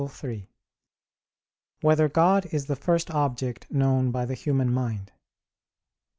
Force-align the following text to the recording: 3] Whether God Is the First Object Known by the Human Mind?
3] 0.09 0.49
Whether 1.81 2.09
God 2.09 2.47
Is 2.47 2.65
the 2.65 2.75
First 2.75 3.11
Object 3.11 3.69
Known 3.69 4.09
by 4.09 4.25
the 4.25 4.33
Human 4.33 4.73
Mind? 4.73 5.11